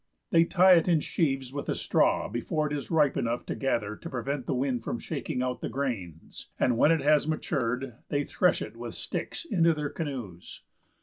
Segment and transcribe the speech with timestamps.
[0.31, 3.95] They tie it in sheaves with a straw before it is ripe enough to gather
[3.95, 8.23] to prevent the wind from shaking out the grains, and when it has matured, they
[8.23, 10.63] thresh it with sticks into their canoes.